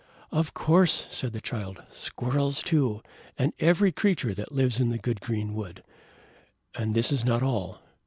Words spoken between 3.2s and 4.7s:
and every creature that